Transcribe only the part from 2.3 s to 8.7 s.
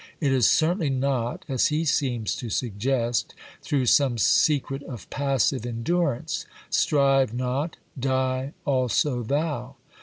to suggest, through some secret of passive endurance:" Strive not, die